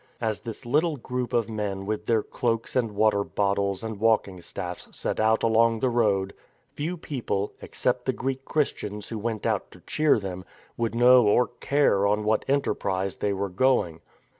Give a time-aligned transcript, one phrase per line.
[0.19, 4.87] As this little group of men with their cloaks and water bottles and walking staffs
[4.97, 6.33] set out along the road,
[6.73, 10.43] few people, except the Greek Christians who went out to cheer them,
[10.75, 14.01] would know or care on what enterprise they were going.